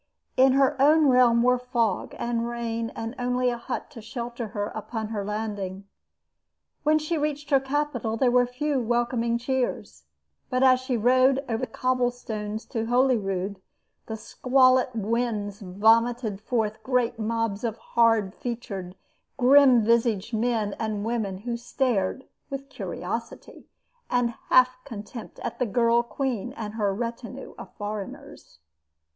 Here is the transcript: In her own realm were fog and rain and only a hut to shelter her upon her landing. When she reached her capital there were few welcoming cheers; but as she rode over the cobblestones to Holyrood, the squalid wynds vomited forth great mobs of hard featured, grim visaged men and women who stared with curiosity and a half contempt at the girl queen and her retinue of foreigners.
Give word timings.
In 0.35 0.53
her 0.53 0.81
own 0.81 1.09
realm 1.09 1.43
were 1.43 1.59
fog 1.59 2.15
and 2.17 2.47
rain 2.47 2.89
and 2.95 3.13
only 3.19 3.51
a 3.51 3.57
hut 3.57 3.91
to 3.91 4.01
shelter 4.01 4.47
her 4.47 4.69
upon 4.73 5.09
her 5.09 5.23
landing. 5.23 5.87
When 6.81 6.97
she 6.97 7.19
reached 7.19 7.51
her 7.51 7.59
capital 7.59 8.17
there 8.17 8.31
were 8.31 8.47
few 8.47 8.79
welcoming 8.79 9.37
cheers; 9.37 10.05
but 10.49 10.63
as 10.63 10.79
she 10.79 10.97
rode 10.97 11.45
over 11.47 11.59
the 11.67 11.67
cobblestones 11.67 12.65
to 12.69 12.87
Holyrood, 12.87 13.61
the 14.07 14.17
squalid 14.17 14.89
wynds 14.95 15.59
vomited 15.61 16.41
forth 16.41 16.81
great 16.81 17.19
mobs 17.19 17.63
of 17.63 17.77
hard 17.93 18.33
featured, 18.33 18.95
grim 19.37 19.83
visaged 19.83 20.33
men 20.33 20.73
and 20.79 21.05
women 21.05 21.37
who 21.45 21.55
stared 21.55 22.25
with 22.49 22.69
curiosity 22.69 23.67
and 24.09 24.29
a 24.29 24.37
half 24.49 24.83
contempt 24.83 25.37
at 25.43 25.59
the 25.59 25.67
girl 25.67 26.01
queen 26.01 26.53
and 26.53 26.73
her 26.73 26.91
retinue 26.91 27.53
of 27.59 27.71
foreigners. 27.75 28.57